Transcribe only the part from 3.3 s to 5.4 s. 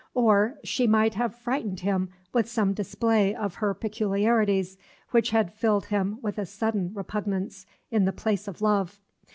of her peculiarities which